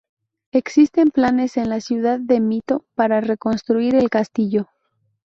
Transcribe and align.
Existen 0.51 1.11
planes 1.11 1.57
en 1.57 1.69
la 1.69 1.79
ciudad 1.79 2.19
de 2.19 2.39
Mito, 2.39 2.87
para 2.95 3.21
reconstruir 3.21 3.93
el 3.93 4.09
castillo. 4.09 4.67